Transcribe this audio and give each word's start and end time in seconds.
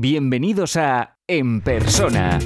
Bienvenidos 0.00 0.76
a 0.76 1.18
En 1.26 1.60
Persona, 1.60 2.38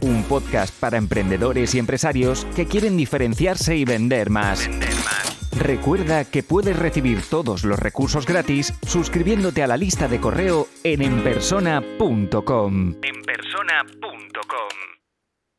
un 0.00 0.22
podcast 0.22 0.74
para 0.80 0.96
emprendedores 0.96 1.74
y 1.74 1.78
empresarios 1.78 2.46
que 2.56 2.64
quieren 2.64 2.96
diferenciarse 2.96 3.76
y 3.76 3.84
vender 3.84 4.30
más. 4.30 4.66
Recuerda 5.54 6.24
que 6.24 6.42
puedes 6.42 6.78
recibir 6.78 7.18
todos 7.28 7.64
los 7.64 7.78
recursos 7.78 8.24
gratis 8.24 8.72
suscribiéndote 8.86 9.62
a 9.62 9.66
la 9.66 9.76
lista 9.76 10.08
de 10.08 10.18
correo 10.18 10.68
en 10.84 11.02
enpersona.com. 11.02 12.94
Enpersona.com. 13.02 14.70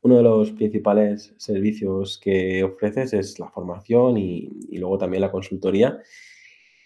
Uno 0.02 0.18
de 0.18 0.24
los 0.24 0.52
principales 0.54 1.36
servicios 1.38 2.20
que 2.20 2.64
ofreces 2.64 3.14
es 3.14 3.38
la 3.38 3.50
formación 3.50 4.18
y, 4.18 4.50
y 4.72 4.80
luego 4.80 4.98
también 4.98 5.22
la 5.22 5.32
consultoría. 5.32 6.00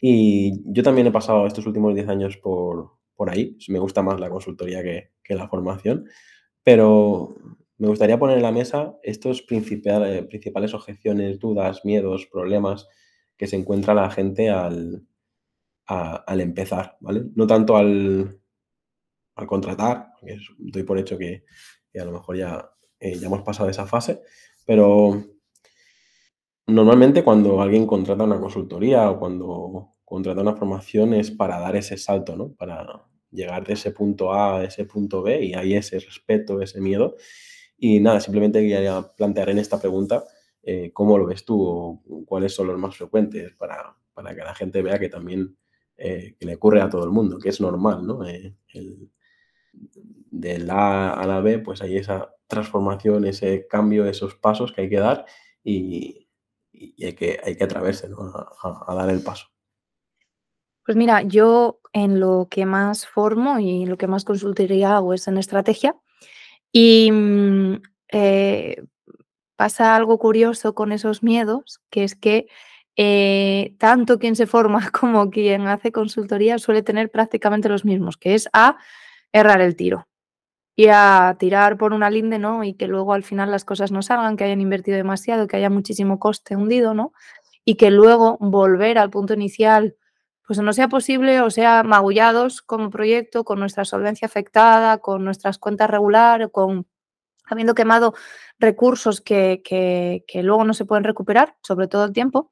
Y 0.02 0.62
yo 0.66 0.84
también 0.84 1.08
he 1.08 1.12
pasado 1.12 1.48
estos 1.48 1.66
últimos 1.66 1.96
10 1.96 2.10
años 2.10 2.36
por, 2.36 3.01
por 3.22 3.30
ahí. 3.30 3.56
Me 3.68 3.78
gusta 3.78 4.02
más 4.02 4.20
la 4.20 4.32
consultoría 4.32 4.82
que, 4.82 5.12
la 5.36 5.48
formación. 5.48 6.10
Pero 6.64 7.36
me 7.78 7.88
gustaría 7.88 8.18
poner 8.18 8.38
en 8.38 8.42
la 8.42 8.52
mesa 8.52 8.98
estos 9.04 9.44
principales, 9.44 10.26
principales 10.26 10.74
objeciones, 10.74 11.38
dudas, 11.38 11.86
miedos, 11.86 12.26
problemas 12.26 12.88
que 13.38 13.46
se 13.46 13.58
encuentra 13.58 13.94
la 13.94 14.10
gente 14.10 14.50
al, 14.50 15.06
al 15.86 16.42
empezar, 16.42 16.98
¿vale? 17.00 17.26
No 17.36 17.46
tanto 17.46 17.78
al, 17.78 18.42
al 19.36 19.46
contratar, 19.46 20.14
porque 20.20 20.40
doy 20.58 20.82
por 20.82 20.98
hecho 20.98 21.16
que, 21.16 21.44
a 21.94 22.04
lo 22.04 22.14
mejor 22.14 22.38
ya, 22.38 22.72
eh, 23.00 23.20
ya 23.20 23.28
hemos 23.28 23.44
pasado 23.44 23.70
esa 23.70 23.86
fase, 23.86 24.24
pero 24.66 25.24
normalmente 26.66 27.24
cuando 27.24 27.62
alguien 27.62 27.86
contrata 27.86 28.24
una 28.24 28.40
consultoría 28.40 29.12
o 29.12 29.20
cuando 29.20 29.94
contrata 30.04 30.42
una 30.42 30.56
formación 30.56 31.14
es 31.14 31.30
para 31.30 31.60
dar 31.60 31.76
ese 31.76 31.98
salto, 31.98 32.36
¿no? 32.36 32.52
Para, 32.54 33.11
llegar 33.32 33.66
de 33.66 33.74
ese 33.74 33.92
punto 33.92 34.34
A 34.34 34.60
a 34.60 34.64
ese 34.64 34.86
punto 34.86 35.22
B 35.22 35.44
y 35.46 35.54
hay 35.54 35.76
ese 35.76 36.00
respeto, 36.00 36.62
ese 36.62 36.82
miedo. 36.82 37.16
Y 37.78 38.00
nada, 38.00 38.20
simplemente 38.20 38.60
quería 38.60 39.02
plantear 39.16 39.50
en 39.50 39.58
esta 39.58 39.80
pregunta 39.80 40.24
eh, 40.64 40.92
cómo 40.94 41.18
lo 41.18 41.26
ves 41.26 41.46
tú 41.46 41.62
o 41.64 42.26
cuáles 42.26 42.54
son 42.54 42.68
los 42.68 42.78
más 42.78 42.96
frecuentes 42.96 43.54
para, 43.56 43.96
para 44.14 44.36
que 44.36 44.42
la 44.42 44.54
gente 44.54 44.82
vea 44.82 45.00
que 45.00 45.10
también 45.10 45.58
eh, 45.98 46.36
que 46.40 46.46
le 46.48 46.56
ocurre 46.56 46.82
a 46.82 46.90
todo 46.90 47.04
el 47.04 47.12
mundo, 47.12 47.38
que 47.38 47.50
es 47.50 47.62
normal, 47.62 48.06
¿no? 48.06 48.26
Eh, 48.28 48.56
de 49.74 50.60
la 50.60 51.12
A 51.12 51.22
a 51.22 51.28
la 51.28 51.42
B, 51.42 51.60
pues 51.60 51.82
hay 51.82 51.98
esa 51.98 52.34
transformación, 52.48 53.26
ese 53.26 53.68
cambio, 53.68 54.06
esos 54.06 54.34
pasos 54.36 54.72
que 54.72 54.82
hay 54.82 54.90
que 54.90 55.00
dar 55.00 55.26
y, 55.64 56.28
hay, 56.74 57.14
que, 57.14 57.40
hay 57.44 57.56
que 57.56 57.64
atreverse 57.64 58.10
¿no? 58.10 58.18
a 58.88 58.96
dar 58.96 59.10
el 59.12 59.22
paso. 59.22 59.51
Pues 60.86 60.98
mira, 60.98 61.22
yo 61.22 61.80
en 61.94 62.20
lo 62.20 62.48
que 62.50 62.66
más 62.66 63.06
formo 63.06 63.60
y 63.60 63.86
lo 63.86 63.98
que 63.98 64.08
más 64.08 64.24
consultoría 64.26 64.96
hago 64.96 65.14
es 65.14 65.28
en 65.28 65.38
estrategia. 65.38 65.96
Y 66.72 67.12
mm, 67.12 67.76
eh, 68.14 68.84
pasa 69.58 69.96
algo 69.96 70.20
curioso 70.20 70.76
con 70.76 70.92
esos 70.92 71.24
miedos, 71.24 71.82
que 71.92 72.04
es 72.06 72.16
que 72.16 72.48
eh, 72.98 73.76
tanto 73.80 74.20
quien 74.20 74.36
se 74.36 74.48
forma 74.48 74.92
como 75.02 75.30
quien 75.32 75.68
hace 75.68 75.92
consultoría 75.92 76.60
suele 76.60 76.84
tener 76.84 77.12
prácticamente 77.12 77.70
los 77.70 77.86
mismos, 77.86 78.18
que 78.18 78.36
es 78.36 78.50
a 78.54 78.78
errar 79.34 79.62
el 79.62 79.76
tiro 79.76 80.08
y 80.76 80.88
a 80.90 81.36
tirar 81.40 81.78
por 81.78 81.94
una 81.94 82.10
linde, 82.10 82.40
¿no? 82.40 82.64
Y 82.64 82.76
que 82.76 82.88
luego 82.88 83.14
al 83.14 83.24
final 83.24 83.52
las 83.52 83.66
cosas 83.66 83.92
no 83.92 84.02
salgan, 84.02 84.38
que 84.38 84.46
hayan 84.46 84.62
invertido 84.62 84.98
demasiado, 84.98 85.48
que 85.48 85.58
haya 85.58 85.70
muchísimo 85.70 86.20
coste 86.20 86.56
hundido, 86.56 86.94
¿no? 86.96 87.14
Y 87.66 87.76
que 87.76 87.92
luego 87.92 88.38
volver 88.42 88.98
al 88.98 89.10
punto 89.12 89.34
inicial 89.36 89.96
pues 90.52 90.60
no 90.60 90.74
sea 90.74 90.90
posible 90.90 91.40
o 91.40 91.50
sea 91.50 91.82
magullados 91.82 92.62
como 92.62 92.90
proyecto, 92.90 93.46
con 93.46 93.62
nuestra 93.62 93.86
solvencia 93.86 94.26
afectada, 94.26 94.98
con 94.98 95.24
nuestras 95.24 95.58
cuentas 95.58 95.90
regular, 95.90 96.52
con 96.52 96.88
habiendo 97.46 97.74
quemado 97.74 98.16
recursos 98.60 99.22
que, 99.22 100.26
luego 100.44 100.66
no 100.66 100.74
se 100.74 100.84
pueden 100.84 101.06
recuperar, 101.06 101.56
sobre 101.64 101.88
todo 101.88 102.04
el 102.04 102.12
tiempo. 102.12 102.52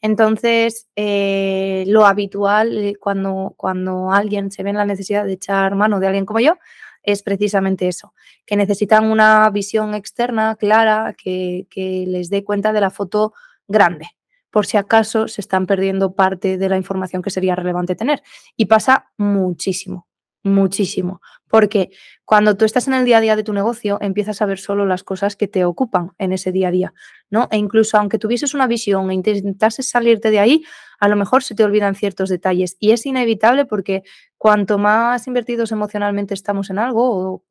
Entonces, 0.00 0.88
eh, 0.96 1.84
lo 1.86 2.06
habitual 2.06 2.78
eh, 2.78 2.96
cuando, 2.98 3.52
cuando 3.58 4.10
alguien 4.10 4.50
se 4.50 4.62
ve 4.62 4.70
en 4.70 4.78
la 4.78 4.86
necesidad 4.86 5.26
de 5.26 5.34
echar 5.34 5.74
mano 5.74 6.00
de 6.00 6.06
alguien 6.06 6.24
como 6.24 6.40
yo 6.40 6.56
es 7.02 7.22
precisamente 7.22 7.88
eso, 7.88 8.14
que 8.46 8.56
necesitan 8.56 9.04
una 9.04 9.50
visión 9.50 9.94
externa 9.94 10.56
clara 10.56 11.12
que 11.12 11.66
les 12.08 12.30
dé 12.30 12.42
cuenta 12.42 12.72
de 12.72 12.80
la 12.80 12.88
foto 12.88 13.34
grande, 13.68 14.06
por 14.54 14.66
si 14.66 14.76
acaso 14.76 15.26
se 15.26 15.40
están 15.40 15.66
perdiendo 15.66 16.14
parte 16.14 16.58
de 16.58 16.68
la 16.68 16.76
información 16.76 17.22
que 17.22 17.30
sería 17.30 17.56
relevante 17.56 17.96
tener. 17.96 18.22
Y 18.56 18.66
pasa 18.66 19.10
muchísimo, 19.18 20.06
muchísimo, 20.44 21.20
porque 21.48 21.90
cuando 22.24 22.56
tú 22.56 22.64
estás 22.64 22.86
en 22.86 22.94
el 22.94 23.04
día 23.04 23.18
a 23.18 23.20
día 23.20 23.34
de 23.34 23.42
tu 23.42 23.52
negocio, 23.52 23.98
empiezas 24.00 24.40
a 24.40 24.46
ver 24.46 24.60
solo 24.60 24.86
las 24.86 25.02
cosas 25.02 25.34
que 25.34 25.48
te 25.48 25.64
ocupan 25.64 26.12
en 26.18 26.32
ese 26.32 26.52
día 26.52 26.68
a 26.68 26.70
día, 26.70 26.94
¿no? 27.30 27.48
E 27.50 27.56
incluso 27.56 27.98
aunque 27.98 28.16
tuvieses 28.16 28.54
una 28.54 28.68
visión 28.68 29.10
e 29.10 29.14
intentases 29.14 29.88
salirte 29.88 30.30
de 30.30 30.38
ahí, 30.38 30.62
a 31.00 31.08
lo 31.08 31.16
mejor 31.16 31.42
se 31.42 31.56
te 31.56 31.64
olvidan 31.64 31.96
ciertos 31.96 32.28
detalles 32.28 32.76
y 32.78 32.92
es 32.92 33.04
inevitable 33.06 33.64
porque 33.66 34.04
cuanto 34.38 34.78
más 34.78 35.26
invertidos 35.26 35.72
emocionalmente 35.72 36.32
estamos 36.32 36.70
en 36.70 36.78
algo, 36.78 37.42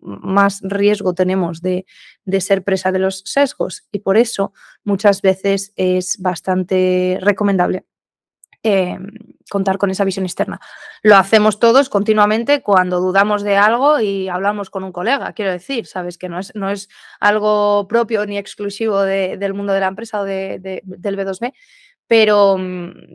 más 0.00 0.60
riesgo 0.62 1.14
tenemos 1.14 1.60
de, 1.62 1.86
ser 2.40 2.64
presa 2.64 2.92
de 2.92 2.98
los 2.98 3.22
sesgos 3.24 3.86
y 3.92 4.00
por 4.00 4.16
eso 4.16 4.52
muchas 4.84 5.22
veces 5.22 5.72
es 5.76 6.16
bastante 6.18 7.18
recomendable 7.20 7.84
eh, 8.62 8.98
contar 9.50 9.78
con 9.78 9.90
esa 9.90 10.04
visión 10.04 10.24
externa. 10.24 10.60
Lo 11.02 11.16
hacemos 11.16 11.58
todos 11.58 11.88
continuamente 11.88 12.62
cuando 12.62 13.00
dudamos 13.00 13.42
de 13.42 13.56
algo 13.56 14.00
y 14.00 14.28
hablamos 14.28 14.70
con 14.70 14.84
un 14.84 14.92
colega, 14.92 15.32
quiero 15.32 15.50
decir, 15.50 15.86
sabes 15.86 16.18
que 16.18 16.28
no 16.28 16.38
es, 16.38 16.54
no 16.54 16.70
es 16.70 16.88
algo 17.18 17.88
propio 17.88 18.24
ni 18.26 18.38
exclusivo 18.38 19.02
del 19.02 19.54
mundo 19.54 19.72
de 19.72 19.80
la 19.80 19.88
empresa 19.88 20.20
o 20.20 20.24
del 20.24 20.62
B2B, 20.62 21.52
pero, 22.06 22.58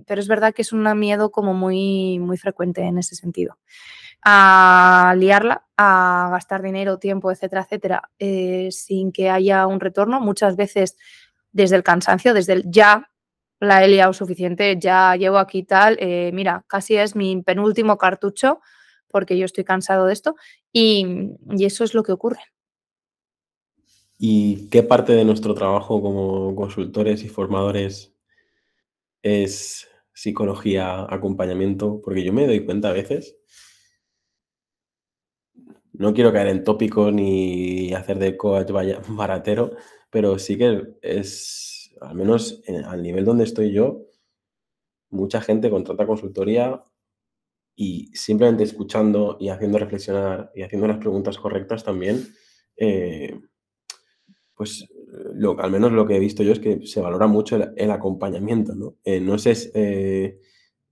pero 0.05 0.21
es 0.21 0.27
verdad 0.27 0.53
que 0.53 0.61
es 0.61 0.73
un 0.73 0.99
miedo 0.99 1.31
como 1.31 1.53
muy, 1.53 2.19
muy 2.19 2.37
frecuente 2.37 2.81
en 2.81 2.97
ese 2.97 3.15
sentido 3.15 3.57
a 4.27 5.13
liarla, 5.17 5.67
a 5.77 6.29
gastar 6.31 6.63
dinero, 6.63 6.97
tiempo, 6.97 7.31
etcétera, 7.31 7.61
etcétera, 7.61 8.11
eh, 8.17 8.69
sin 8.71 9.11
que 9.11 9.29
haya 9.29 9.67
un 9.67 9.79
retorno. 9.79 10.19
Muchas 10.19 10.55
veces 10.55 10.97
desde 11.51 11.75
el 11.75 11.83
cansancio, 11.83 12.33
desde 12.33 12.53
el 12.53 12.63
ya 12.69 13.11
la 13.59 13.85
he 13.85 13.87
liado 13.87 14.13
suficiente, 14.13 14.77
ya 14.79 15.15
llevo 15.15 15.37
aquí 15.37 15.63
tal, 15.63 15.97
eh, 15.99 16.31
mira, 16.33 16.65
casi 16.67 16.97
es 16.97 17.15
mi 17.15 17.41
penúltimo 17.43 17.97
cartucho 17.97 18.59
porque 19.07 19.37
yo 19.37 19.45
estoy 19.45 19.63
cansado 19.63 20.07
de 20.07 20.13
esto 20.13 20.35
y, 20.73 21.05
y 21.51 21.65
eso 21.65 21.83
es 21.83 21.93
lo 21.93 22.01
que 22.01 22.11
ocurre. 22.11 22.41
¿Y 24.17 24.69
qué 24.69 24.81
parte 24.81 25.13
de 25.13 25.23
nuestro 25.23 25.53
trabajo 25.53 26.01
como 26.01 26.55
consultores 26.55 27.23
y 27.23 27.29
formadores 27.29 28.15
es 29.21 29.87
psicología, 30.13 31.05
acompañamiento? 31.09 32.01
Porque 32.03 32.23
yo 32.23 32.33
me 32.33 32.47
doy 32.47 32.65
cuenta 32.65 32.89
a 32.89 32.93
veces 32.93 33.37
no 35.97 36.13
quiero 36.13 36.31
caer 36.31 36.47
en 36.47 36.63
tópicos 36.63 37.13
ni 37.13 37.93
hacer 37.93 38.19
de 38.19 38.37
coach 38.37 38.71
baratero, 39.09 39.71
pero 40.09 40.39
sí 40.39 40.57
que 40.57 40.95
es, 41.01 41.93
al 42.01 42.15
menos 42.15 42.61
al 42.85 43.01
nivel 43.01 43.25
donde 43.25 43.43
estoy 43.43 43.71
yo, 43.71 44.05
mucha 45.09 45.41
gente 45.41 45.69
contrata 45.69 46.07
consultoría 46.07 46.83
y 47.75 48.07
simplemente 48.13 48.63
escuchando 48.63 49.37
y 49.39 49.49
haciendo 49.49 49.77
reflexionar 49.77 50.51
y 50.55 50.63
haciendo 50.63 50.87
las 50.87 50.97
preguntas 50.97 51.37
correctas 51.37 51.83
también, 51.83 52.25
eh, 52.77 53.39
pues 54.55 54.87
lo, 55.33 55.59
al 55.59 55.71
menos 55.71 55.91
lo 55.91 56.05
que 56.05 56.15
he 56.15 56.19
visto 56.19 56.43
yo 56.43 56.53
es 56.53 56.59
que 56.59 56.85
se 56.87 57.01
valora 57.01 57.27
mucho 57.27 57.57
el, 57.75 57.91
acompañamiento, 57.91 58.75
¿no? 58.75 58.95
Eh, 59.03 59.19
no 59.19 59.37
sé 59.37 59.53
eh, 59.73 60.39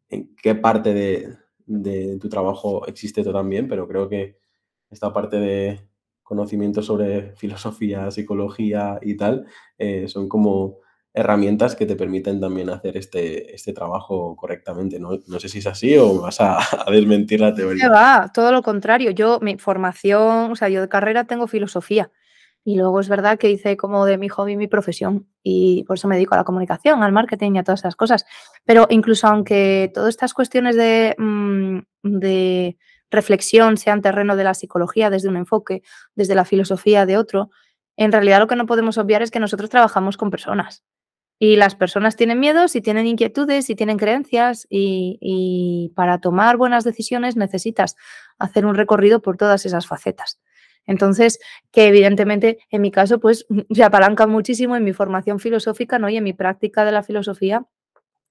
en 0.10 0.36
qué 0.36 0.56
parte 0.56 0.94
de, 0.94 1.30
de, 1.66 2.18
tu 2.20 2.30
trabajo 2.30 2.86
existe 2.88 3.22
esto 3.22 3.34
también, 3.34 3.68
pero 3.68 3.88
creo 3.88 4.10
que 4.10 4.43
esta 4.94 5.12
parte 5.12 5.38
de 5.38 5.80
conocimiento 6.24 6.82
sobre 6.82 7.36
filosofía, 7.36 8.10
psicología 8.12 9.00
y 9.02 9.18
tal, 9.18 9.46
eh, 9.78 10.08
son 10.08 10.30
como 10.30 10.80
herramientas 11.14 11.76
que 11.76 11.86
te 11.86 11.96
permiten 11.96 12.40
también 12.40 12.72
hacer 12.72 12.98
este, 12.98 13.54
este 13.54 13.72
trabajo 13.72 14.36
correctamente. 14.36 15.00
¿no? 15.00 15.20
no 15.28 15.40
sé 15.40 15.48
si 15.48 15.60
es 15.60 15.68
así 15.68 15.96
o 15.98 16.22
vas 16.22 16.38
a, 16.40 16.60
desmentir 16.92 17.40
la 17.42 17.54
teoría. 17.54 17.90
va, 17.90 18.32
todo 18.34 18.52
lo 18.52 18.64
contrario. 18.64 19.12
Yo, 19.12 19.40
mi 19.42 19.58
formación, 19.58 20.52
o 20.52 20.56
sea, 20.56 20.70
yo 20.70 20.82
de 20.82 20.90
carrera 20.90 21.26
tengo 21.26 21.48
filosofía. 21.48 22.12
Y 22.66 22.78
luego 22.78 23.02
es 23.02 23.10
verdad 23.10 23.38
que 23.38 23.52
hice 23.52 23.76
como 23.76 24.06
de 24.06 24.18
mi 24.18 24.30
hobby 24.30 24.56
mi 24.56 24.68
profesión 24.68 25.28
y 25.44 25.84
por 25.84 25.98
eso 25.98 26.08
me 26.08 26.16
dedico 26.16 26.34
a 26.34 26.38
la 26.38 26.46
comunicación, 26.46 27.04
al 27.04 27.12
marketing 27.12 27.56
y 27.56 27.58
a 27.58 27.64
todas 27.64 27.82
esas 27.82 27.98
cosas. 27.98 28.26
Pero 28.64 28.88
incluso 28.90 29.28
aunque 29.28 29.92
todas 29.94 30.10
estas 30.10 30.34
cuestiones 30.34 30.78
de, 30.78 31.14
mm, 31.18 31.80
de 32.04 32.78
reflexión 33.14 33.78
sea 33.78 33.94
en 33.94 34.02
terreno 34.02 34.36
de 34.36 34.44
la 34.44 34.54
psicología 34.54 35.10
desde 35.10 35.30
un 35.30 35.38
enfoque, 35.38 35.82
desde 36.16 36.36
la 36.36 36.44
filosofía 36.44 37.06
de 37.06 37.18
otro, 37.18 37.50
en 37.96 38.12
realidad 38.12 38.40
lo 38.40 38.48
que 38.48 38.56
no 38.56 38.66
podemos 38.66 38.98
obviar 38.98 39.22
es 39.22 39.32
que 39.32 39.40
nosotros 39.40 39.70
trabajamos 39.70 40.18
con 40.18 40.32
personas 40.32 40.84
Y 41.40 41.56
las 41.56 41.76
personas 41.76 42.16
tienen 42.16 42.40
miedos 42.40 42.76
y 42.76 42.82
tienen 42.82 43.08
inquietudes 43.08 43.70
y 43.70 43.76
tienen 43.76 43.98
creencias 43.98 44.68
y, 44.70 45.92
para 45.96 46.20
tomar 46.20 46.58
buenas 46.58 46.84
decisiones 46.84 47.36
necesitas 47.36 47.96
hacer 48.40 48.66
un 48.66 48.76
recorrido 48.76 49.22
por 49.22 49.38
todas 49.38 49.66
esas 49.66 49.88
facetas. 49.88 50.40
Entonces, 50.86 51.40
que 51.72 51.88
evidentemente 51.88 52.58
en 52.70 52.82
mi 52.82 52.92
caso, 52.92 53.20
pues 53.20 53.46
se 53.72 53.84
apalanca 53.84 54.28
muchísimo 54.28 54.76
en 54.76 54.84
mi 54.84 54.94
formación 54.94 55.40
filosófica 55.40 56.00
¿no? 56.00 56.10
y 56.10 56.18
en 56.18 56.24
mi 56.24 56.34
práctica 56.34 56.86
de 56.86 56.92
la 56.92 57.04
filosofía 57.04 57.66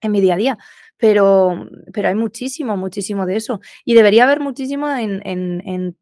en 0.02 0.12
mi 0.12 0.20
día 0.20 0.34
a 0.34 0.36
día. 0.36 0.58
Pero, 0.98 1.68
pero 1.92 2.08
hay 2.08 2.14
muchísimo, 2.14 2.76
muchísimo 2.76 3.26
de 3.26 3.36
eso. 3.36 3.60
Y 3.84 3.94
debería 3.94 4.24
haber 4.24 4.40
muchísimo 4.40 4.88
en, 4.90 5.96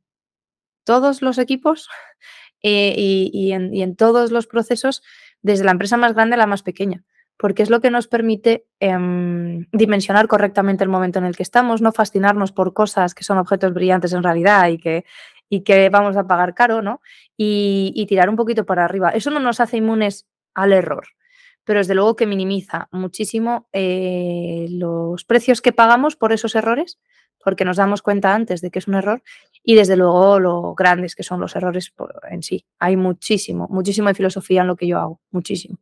todos 0.84 1.22
los 1.22 1.38
equipos 1.38 1.88
eh, 2.62 2.94
y, 2.96 3.52
en, 3.52 3.96
todos 3.96 4.32
los 4.32 4.46
procesos, 4.46 5.02
desde 5.42 5.64
la 5.64 5.70
empresa 5.70 5.96
más 5.96 6.14
grande 6.14 6.34
a 6.34 6.38
la 6.38 6.46
más 6.46 6.62
pequeña, 6.62 7.04
porque 7.38 7.62
es 7.62 7.70
lo 7.70 7.80
que 7.80 7.90
nos 7.90 8.08
permite 8.08 8.66
em, 8.80 9.66
dimensionar 9.72 10.26
correctamente 10.26 10.84
el 10.84 10.90
momento 10.90 11.18
en 11.18 11.24
el 11.24 11.36
que 11.36 11.42
estamos, 11.42 11.80
no 11.80 11.92
fascinarnos 11.92 12.52
por 12.52 12.74
cosas 12.74 13.14
que 13.14 13.24
son 13.24 13.38
objetos 13.38 13.72
brillantes 13.72 14.12
en 14.12 14.22
realidad 14.22 14.68
y 14.68 14.78
que, 14.78 15.04
y 15.48 15.62
que 15.62 15.90
vamos 15.90 16.16
a 16.16 16.26
pagar 16.26 16.54
caro, 16.54 16.80
¿no? 16.80 17.02
Y, 17.36 18.06
tirar 18.08 18.30
un 18.30 18.36
poquito 18.36 18.64
para 18.64 18.84
arriba. 18.84 19.10
Eso 19.10 19.30
no 19.30 19.40
nos 19.40 19.60
hace 19.60 19.78
inmunes 19.78 20.26
al 20.54 20.72
error, 20.72 21.08
pero 21.70 21.78
desde 21.78 21.94
luego 21.94 22.16
que 22.16 22.26
minimiza 22.26 22.88
muchísimo 22.90 23.68
eh, 23.72 24.66
los 24.70 25.22
precios 25.22 25.62
que 25.62 25.70
pagamos 25.70 26.16
por 26.16 26.32
esos 26.32 26.56
errores, 26.56 26.98
porque 27.44 27.64
nos 27.64 27.76
damos 27.76 28.02
cuenta 28.02 28.34
antes 28.34 28.60
de 28.60 28.72
que 28.72 28.80
es 28.80 28.88
un 28.88 28.96
error, 28.96 29.22
y 29.62 29.76
desde 29.76 29.94
luego 29.94 30.40
lo 30.40 30.74
grandes 30.74 31.14
que 31.14 31.22
son 31.22 31.38
los 31.38 31.54
errores 31.54 31.94
en 32.28 32.42
sí. 32.42 32.66
Hay 32.80 32.96
muchísimo, 32.96 33.68
muchísimo 33.70 34.08
de 34.08 34.16
filosofía 34.16 34.62
en 34.62 34.66
lo 34.66 34.74
que 34.74 34.88
yo 34.88 34.98
hago, 34.98 35.20
muchísimo. 35.30 35.78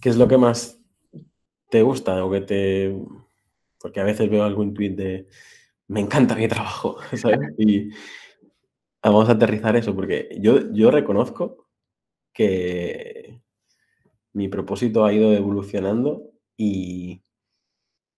¿Qué 0.00 0.08
es 0.08 0.16
lo 0.16 0.26
que 0.26 0.38
más 0.38 0.80
te 1.68 1.82
gusta 1.82 2.24
o 2.24 2.30
que 2.30 2.40
te... 2.40 2.96
Porque 3.78 4.00
a 4.00 4.04
veces 4.04 4.30
veo 4.30 4.44
algún 4.44 4.72
tuit 4.72 4.96
de 4.96 5.26
me 5.88 6.00
encanta 6.00 6.34
mi 6.34 6.48
trabajo, 6.48 6.96
¿sabes? 7.14 7.52
Y 7.58 7.90
vamos 9.02 9.28
a 9.28 9.32
aterrizar 9.32 9.76
eso, 9.76 9.94
porque 9.94 10.34
yo, 10.40 10.72
yo 10.72 10.90
reconozco 10.90 11.68
que 12.32 13.41
mi 14.32 14.48
propósito 14.48 15.04
ha 15.04 15.12
ido 15.12 15.32
evolucionando 15.32 16.30
y, 16.56 17.22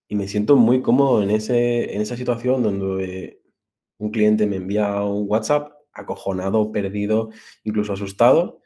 y 0.08 0.16
me 0.16 0.28
siento 0.28 0.56
muy 0.56 0.82
cómodo 0.82 1.22
en, 1.22 1.30
ese, 1.30 1.94
en 1.94 2.00
esa 2.00 2.16
situación 2.16 2.62
donde 2.62 3.42
un 3.98 4.10
cliente 4.10 4.46
me 4.46 4.56
envía 4.56 5.02
un 5.02 5.26
WhatsApp 5.28 5.72
acojonado, 5.92 6.72
perdido, 6.72 7.30
incluso 7.62 7.92
asustado, 7.92 8.60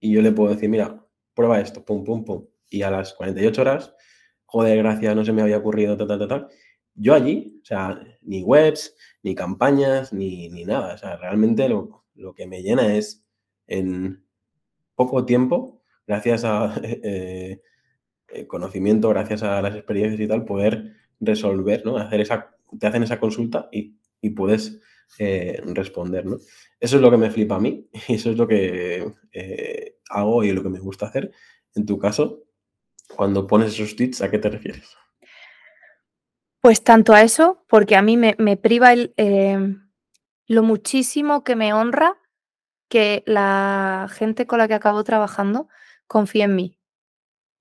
y 0.00 0.12
yo 0.12 0.22
le 0.22 0.32
puedo 0.32 0.52
decir, 0.52 0.68
mira, 0.68 1.06
prueba 1.34 1.60
esto, 1.60 1.84
pum, 1.84 2.04
pum, 2.04 2.24
pum. 2.24 2.46
Y 2.68 2.82
a 2.82 2.90
las 2.90 3.14
48 3.14 3.60
horas, 3.60 3.94
joder, 4.44 4.78
gracias, 4.78 5.16
no 5.16 5.24
se 5.24 5.32
me 5.32 5.42
había 5.42 5.58
ocurrido, 5.58 5.96
tal, 5.96 6.08
tal, 6.08 6.28
tal. 6.28 6.48
Yo 6.94 7.14
allí, 7.14 7.60
o 7.62 7.64
sea, 7.64 8.00
ni 8.22 8.42
webs, 8.42 8.94
ni 9.22 9.34
campañas, 9.34 10.12
ni, 10.12 10.48
nada. 10.64 10.94
O 10.94 10.98
sea, 10.98 11.16
realmente 11.16 11.68
lo, 11.68 12.04
lo, 12.14 12.34
que 12.34 12.46
me 12.46 12.62
llena 12.62 12.96
es 12.96 13.24
en 13.66 14.24
poco 14.94 15.24
tiempo, 15.24 15.82
gracias 16.06 16.44
a 16.44 16.74
eh, 16.82 17.60
eh, 18.28 18.46
conocimiento, 18.46 19.08
gracias 19.08 19.42
a 19.42 19.60
las 19.62 19.74
experiencias 19.74 20.20
y 20.20 20.28
tal, 20.28 20.44
poder 20.44 20.94
resolver, 21.20 21.84
¿no? 21.84 21.96
Hacer 21.96 22.20
esa, 22.20 22.54
te 22.78 22.86
hacen 22.86 23.02
esa 23.02 23.20
consulta 23.20 23.68
y, 23.72 23.96
y 24.20 24.30
puedes 24.30 24.80
eh, 25.18 25.60
responder, 25.66 26.26
¿no? 26.26 26.38
Eso 26.80 26.96
es 26.96 27.02
lo 27.02 27.10
que 27.10 27.16
me 27.16 27.30
flipa 27.30 27.56
a 27.56 27.60
mí 27.60 27.88
y 28.08 28.14
eso 28.14 28.30
es 28.30 28.36
lo 28.36 28.48
que 28.48 29.06
hago 30.10 30.44
y 30.44 30.52
lo 30.52 30.62
que 30.62 30.68
me 30.68 30.80
gusta 30.80 31.06
hacer. 31.06 31.32
En 31.74 31.86
tu 31.86 31.98
caso, 31.98 32.44
cuando 33.14 33.46
pones 33.46 33.74
esos 33.74 33.96
tweets, 33.96 34.22
¿a 34.22 34.30
qué 34.30 34.38
te 34.38 34.50
refieres? 34.50 34.96
Pues 36.60 36.82
tanto 36.82 37.12
a 37.12 37.22
eso, 37.22 37.62
porque 37.68 37.94
a 37.94 38.00
mí 38.00 38.16
me, 38.16 38.56
priva 38.56 38.94
em, 38.94 39.90
lo 40.46 40.62
muchísimo 40.62 41.44
que 41.44 41.56
me 41.56 41.74
honra 41.74 42.16
que 42.88 43.22
la 43.26 44.08
gente 44.10 44.46
con 44.46 44.58
la 44.58 44.68
que 44.68 44.74
acabo 44.74 45.04
trabajando 45.04 45.68
confíe 46.06 46.44
en 46.44 46.56
mí 46.56 46.78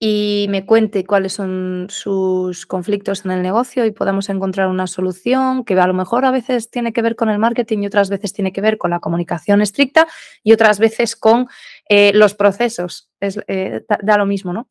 y 0.06 0.48
me 0.50 0.66
cuente 0.66 1.06
cuáles 1.06 1.32
son 1.32 1.88
sus 1.90 2.66
conflictos 2.66 3.24
en 3.24 3.32
el 3.32 3.42
negocio 3.42 3.86
y 3.86 3.92
podamos 3.92 4.28
encontrar 4.28 4.68
una 4.68 4.86
solución 4.86 5.64
que 5.64 5.80
a 5.80 5.88
lo 5.88 5.94
mejor 5.94 6.26
a 6.26 6.32
veces 6.32 6.70
tiene 6.70 6.92
que 6.92 7.02
ver 7.02 7.16
con 7.16 7.30
el 7.30 7.40
marketing 7.40 7.84
y 7.84 7.88
otras 7.88 8.10
veces 8.10 8.34
tiene 8.34 8.52
que 8.52 8.60
ver 8.60 8.78
con 8.78 8.92
la 8.92 9.00
comunicación 9.00 9.62
estricta 9.62 10.06
y 10.44 10.52
otras 10.52 10.80
veces 10.80 11.16
con 11.16 11.48
eh, 11.88 12.12
los 12.14 12.36
procesos. 12.36 13.10
Es, 13.22 13.40
eh, 13.48 13.86
da, 14.02 14.18
lo 14.18 14.26
mismo, 14.26 14.52
¿no? 14.52 14.68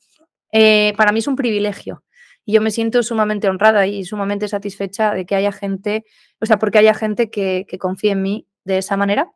Eh, 0.53 0.93
para 0.99 1.13
mí 1.13 1.21
es 1.21 1.27
un 1.27 1.37
privilegio 1.37 2.05
y 2.45 2.53
yo 2.53 2.61
me 2.61 2.71
siento 2.71 3.03
sumamente 3.03 3.49
honrada 3.49 3.87
y 3.87 4.05
sumamente 4.05 4.49
satisfecha 4.49 5.15
de 5.15 5.25
que 5.25 5.35
haya 5.35 5.53
gente, 5.53 6.05
o 6.43 6.45
sea, 6.47 6.59
porque 6.59 6.77
haya 6.77 6.93
gente 6.93 7.31
que, 7.31 7.65
confíe 7.81 8.11
en 8.11 8.21
mí 8.21 8.49
de 8.65 8.77
esa 8.77 8.99
manera. 8.99 9.33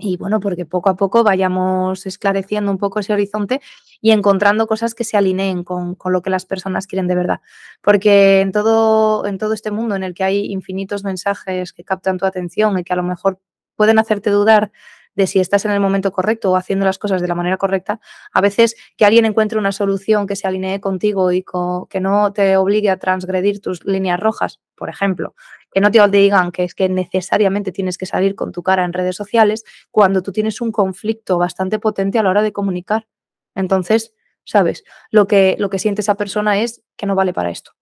Y 0.00 0.16
bueno, 0.16 0.40
porque 0.40 0.66
poco 0.66 0.90
a 0.90 0.96
poco 0.96 1.24
vayamos 1.24 2.06
esclareciendo 2.06 2.70
un 2.70 2.78
poco 2.78 3.00
ese 3.00 3.12
horizonte 3.12 3.60
y 4.00 4.12
encontrando 4.12 4.66
cosas 4.66 4.94
que 4.94 5.04
se 5.04 5.16
alineen 5.16 5.64
con, 5.64 5.94
con, 5.94 6.12
lo 6.12 6.22
que 6.22 6.30
las 6.30 6.46
personas 6.46 6.86
quieren 6.86 7.08
de 7.08 7.14
verdad. 7.14 7.40
Porque 7.82 8.40
en 8.40 8.52
todo, 8.52 9.26
en 9.26 9.38
todo 9.38 9.52
este 9.52 9.70
mundo 9.70 9.96
en 9.96 10.04
el 10.04 10.14
que 10.14 10.24
hay 10.24 10.52
infinitos 10.52 11.04
mensajes 11.04 11.72
que 11.72 11.84
captan 11.84 12.18
tu 12.18 12.26
atención 12.26 12.78
y 12.78 12.84
que 12.84 12.92
a 12.92 12.96
lo 12.96 13.02
mejor 13.02 13.40
pueden 13.76 13.98
hacerte 13.98 14.30
dudar 14.30 14.72
de 15.18 15.26
si 15.26 15.40
estás 15.40 15.64
en 15.64 15.72
el 15.72 15.80
momento 15.80 16.12
correcto 16.12 16.52
o 16.52 16.56
haciendo 16.56 16.86
las 16.86 16.96
cosas 16.96 17.20
de 17.20 17.26
la 17.26 17.34
manera 17.34 17.56
correcta, 17.56 18.00
a 18.32 18.40
veces 18.40 18.76
que 18.96 19.04
alguien 19.04 19.24
encuentre 19.24 19.58
una 19.58 19.72
solución 19.72 20.28
que 20.28 20.36
se 20.36 20.46
alinee 20.46 20.80
contigo 20.80 21.32
y 21.32 21.44
que 21.90 22.00
no 22.00 22.32
te 22.32 22.56
obligue 22.56 22.88
a 22.88 22.98
transgredir 22.98 23.60
tus 23.60 23.84
líneas 23.84 24.20
rojas, 24.20 24.60
por 24.76 24.88
ejemplo, 24.88 25.34
que 25.72 25.80
no 25.80 25.90
te 25.90 26.06
digan 26.06 26.52
que 26.52 26.62
es 26.62 26.74
que 26.76 26.88
necesariamente 26.88 27.72
tienes 27.72 27.98
que 27.98 28.06
salir 28.06 28.36
con 28.36 28.52
tu 28.52 28.62
cara 28.62 28.84
en 28.84 28.92
redes 28.92 29.16
sociales 29.16 29.64
cuando 29.90 30.22
tú 30.22 30.30
tienes 30.30 30.60
un 30.60 30.70
conflicto 30.70 31.36
bastante 31.36 31.80
potente 31.80 32.20
a 32.20 32.22
la 32.22 32.30
hora 32.30 32.42
de 32.42 32.52
comunicar. 32.52 33.08
Entonces, 33.56 34.14
sabes, 34.44 34.84
lo 35.10 35.26
que, 35.26 35.56
lo 35.58 35.68
que 35.68 35.80
siente 35.80 36.00
esa 36.00 36.14
persona 36.14 36.60
es 36.60 36.84
que 36.96 37.06
no 37.06 37.16
vale 37.16 37.34
para 37.34 37.50
esto. 37.50 37.72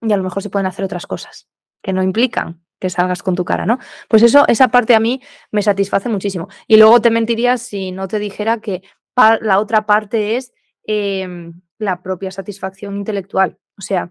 Y 0.00 0.10
a 0.10 0.16
lo 0.16 0.22
mejor 0.22 0.42
se 0.42 0.48
pueden 0.48 0.66
hacer 0.66 0.86
otras 0.86 1.06
cosas 1.06 1.48
que 1.82 1.92
no 1.92 2.02
implican 2.02 2.64
que 2.82 2.90
salgas 2.90 3.22
con 3.22 3.36
tu 3.36 3.44
cara, 3.44 3.64
¿no? 3.64 3.78
Pues 4.08 4.24
eso, 4.24 4.44
esa 4.48 4.68
parte 4.68 4.96
a 4.96 5.00
mí 5.00 5.22
me 5.52 5.62
satisface 5.62 6.08
muchísimo. 6.08 6.48
Y 6.66 6.78
luego 6.78 7.00
te 7.00 7.10
mentiría 7.10 7.56
si 7.56 7.92
no 7.92 8.08
te 8.08 8.18
dijera 8.18 8.60
que 8.60 8.82
la 9.40 9.60
otra 9.60 9.86
parte 9.86 10.36
es 10.36 10.52
em, 10.84 11.62
la 11.78 12.02
propia 12.02 12.32
satisfacción 12.32 12.96
intelectual. 12.96 13.56
O 13.78 13.82
sea, 13.82 14.10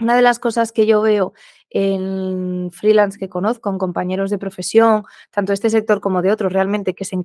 una 0.00 0.16
de 0.16 0.22
las 0.22 0.38
cosas 0.38 0.72
que 0.72 0.86
yo 0.86 1.02
veo 1.02 1.34
en 1.68 2.70
freelance 2.72 3.18
que 3.18 3.28
conozco, 3.28 3.68
en 3.68 3.76
compañeros 3.76 4.30
de 4.30 4.38
profesión, 4.38 5.02
tanto 5.30 5.50
de 5.50 5.54
este 5.54 5.68
sector 5.68 6.00
como 6.00 6.22
de 6.22 6.32
otros 6.32 6.50
realmente 6.50 6.94
que 6.94 7.04
se 7.04 7.16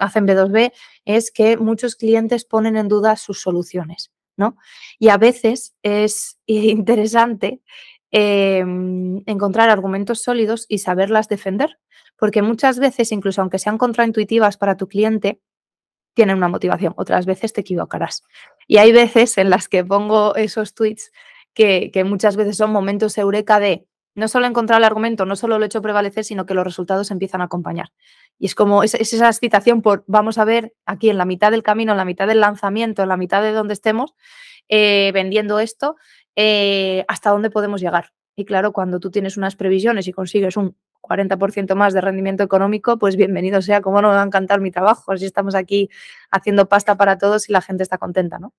hacen 0.00 0.26
B2B, 0.26 0.72
es 1.04 1.30
que 1.30 1.56
muchos 1.58 1.94
clientes 1.94 2.44
ponen 2.44 2.76
en 2.76 2.88
duda 2.88 3.14
sus 3.14 3.40
soluciones, 3.40 4.10
¿no? 4.36 4.56
Y 4.98 5.10
a 5.10 5.16
veces 5.16 5.76
es 5.82 6.40
interesante 6.46 7.62
Em, 8.16 9.24
encontrar 9.26 9.70
argumentos 9.70 10.22
sólidos 10.22 10.66
y 10.68 10.78
saberlas 10.78 11.28
defender, 11.28 11.80
porque 12.16 12.42
muchas 12.42 12.78
veces, 12.78 13.10
incluso 13.10 13.40
aunque 13.40 13.58
sean 13.58 13.76
contraintuitivas 13.76 14.56
para 14.56 14.76
tu 14.76 14.86
cliente, 14.86 15.40
tienen 16.14 16.36
una 16.36 16.46
motivación, 16.46 16.94
otras 16.96 17.26
veces 17.26 17.52
te 17.52 17.62
equivocarás. 17.62 18.22
Y 18.68 18.76
hay 18.76 18.92
veces 18.92 19.36
en 19.36 19.50
las 19.50 19.68
que 19.68 19.84
pongo 19.84 20.36
esos 20.36 20.74
tweets 20.74 21.10
que, 21.54 21.90
muchas 22.06 22.36
veces 22.36 22.56
son 22.56 22.70
momentos 22.70 23.18
eureka 23.18 23.58
de 23.58 23.84
no 24.14 24.28
solo 24.28 24.46
encontrar 24.46 24.78
el 24.78 24.84
argumento, 24.84 25.26
no 25.26 25.34
solo 25.34 25.58
lo 25.58 25.64
he 25.64 25.66
hecho 25.66 25.82
prevalecer, 25.82 26.22
sino 26.22 26.46
que 26.46 26.54
los 26.54 26.62
resultados 26.62 27.10
empiezan 27.10 27.40
a 27.40 27.46
acompañar. 27.46 27.88
Y 28.38 28.46
es 28.46 28.54
como, 28.54 28.84
es, 28.84 28.94
esa 28.94 29.26
excitación 29.26 29.82
por, 29.82 30.04
vamos 30.06 30.38
a 30.38 30.44
ver 30.44 30.72
aquí 30.86 31.10
en 31.10 31.18
la 31.18 31.24
mitad 31.24 31.50
del 31.50 31.64
camino, 31.64 31.90
en 31.90 31.98
la 31.98 32.04
mitad 32.04 32.28
del 32.28 32.38
lanzamiento, 32.38 33.02
en 33.02 33.08
la 33.08 33.16
mitad 33.16 33.42
de 33.42 33.50
donde 33.50 33.74
estemos, 33.74 34.14
eh, 34.68 35.10
vendiendo 35.12 35.58
esto, 35.58 35.96
eh, 36.36 37.04
hasta 37.08 37.30
dónde 37.30 37.50
podemos 37.50 37.80
llegar. 37.80 38.12
Y 38.36 38.44
claro, 38.44 38.72
cuando 38.72 38.98
tú 38.98 39.10
tienes 39.10 39.36
unas 39.36 39.56
previsiones 39.56 40.08
y 40.08 40.12
consigues 40.12 40.56
un 40.56 40.76
40% 41.00 41.74
más 41.74 41.92
de 41.92 42.00
rendimiento 42.00 42.42
económico, 42.42 42.98
pues 42.98 43.16
bienvenido 43.16 43.60
sea, 43.62 43.80
como 43.80 44.00
no 44.00 44.08
me 44.08 44.14
va 44.14 44.22
a 44.22 44.26
encantar 44.26 44.60
mi 44.60 44.70
trabajo, 44.70 45.12
así 45.12 45.26
estamos 45.26 45.54
aquí 45.54 45.90
haciendo 46.30 46.66
pasta 46.66 46.96
para 46.96 47.18
todos 47.18 47.48
y 47.48 47.52
la 47.52 47.60
gente 47.60 47.82
está 47.82 47.98
contenta, 47.98 48.38
¿no? 48.38 48.52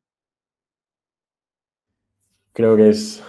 Creo 2.54 2.78
que 2.78 2.90
es 2.90 3.22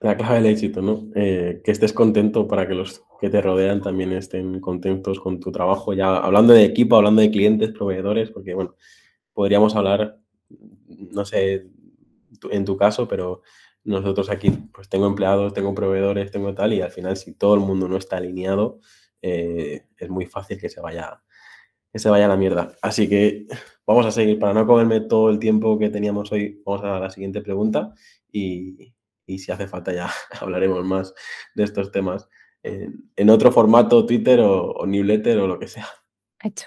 la 0.00 0.16
clave 0.16 0.36
del 0.36 0.46
éxito, 0.46 0.82
¿no? 0.82 1.08
Eh, 1.14 1.62
que 1.64 1.70
estés 1.70 1.92
contento 1.92 2.46
para 2.46 2.68
que 2.68 2.74
los 2.74 3.02
que 3.20 3.30
te 3.30 3.40
rodean 3.40 3.80
también 3.80 4.12
estén 4.12 4.60
contentos 4.60 5.18
con 5.18 5.40
tu 5.40 5.50
trabajo, 5.50 5.94
ya 5.94 6.16
hablando 6.16 6.52
de 6.52 6.64
equipo, 6.64 6.96
hablando 6.96 7.22
de 7.22 7.30
clientes, 7.30 7.70
proveedores, 7.70 8.30
porque 8.30 8.54
bueno, 8.54 8.76
podríamos 9.32 9.74
hablar, 9.74 10.18
no 10.88 11.24
sé, 11.24 11.66
en 12.50 12.64
tu 12.64 12.76
caso, 12.76 13.08
pero 13.08 13.42
nosotros 13.84 14.30
aquí, 14.30 14.50
pues 14.72 14.88
tengo 14.88 15.06
empleados, 15.06 15.54
tengo 15.54 15.74
proveedores, 15.74 16.30
tengo 16.30 16.54
tal, 16.54 16.72
y 16.72 16.80
al 16.80 16.90
final 16.90 17.16
si 17.16 17.34
todo 17.34 17.54
el 17.54 17.60
mundo 17.60 17.88
no 17.88 17.96
está 17.96 18.16
alineado, 18.16 18.80
eh, 19.20 19.86
es 19.96 20.10
muy 20.10 20.26
fácil 20.26 20.58
que 20.58 20.68
se 20.68 20.80
vaya, 20.80 21.22
que 21.92 21.98
se 21.98 22.08
vaya 22.10 22.26
a 22.26 22.28
la 22.28 22.36
mierda. 22.36 22.76
Así 22.82 23.08
que 23.08 23.46
vamos 23.86 24.06
a 24.06 24.12
seguir, 24.12 24.38
para 24.38 24.54
no 24.54 24.66
comerme 24.66 25.00
todo 25.00 25.30
el 25.30 25.38
tiempo 25.38 25.78
que 25.78 25.90
teníamos 25.90 26.30
hoy, 26.32 26.62
vamos 26.64 26.84
a 26.84 26.98
la 26.98 27.10
siguiente 27.10 27.40
pregunta 27.40 27.92
y, 28.30 28.94
si 29.26 29.50
hace 29.50 29.66
falta 29.66 29.94
ya 29.94 30.10
hablaremos 30.40 30.84
más 30.84 31.14
de 31.54 31.64
estos 31.64 31.90
temas 31.90 32.28
en, 32.62 33.30
otro 33.30 33.50
formato, 33.50 34.04
Twitter 34.04 34.40
o, 34.40 34.84
newsletter 34.86 35.38
o 35.38 35.46
lo 35.46 35.58
que 35.58 35.68
sea. 35.68 35.88
Hecho. 36.42 36.66